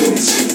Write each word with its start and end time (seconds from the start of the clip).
It's 0.00 0.47